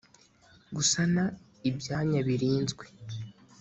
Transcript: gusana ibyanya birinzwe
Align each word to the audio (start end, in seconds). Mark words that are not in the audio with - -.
gusana 0.75 1.23
ibyanya 1.69 2.19
birinzwe 2.27 2.85